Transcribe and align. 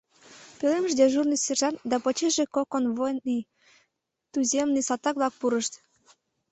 Пӧлемыш 0.57 0.93
дежурный 0.99 1.39
сержант 1.45 1.77
да 1.89 1.95
почешыже 2.03 2.45
кок 2.55 2.67
конвойный— 2.73 3.47
туземный, 4.31 4.85
салтак-влак— 4.87 5.33
пурышт. 5.39 5.73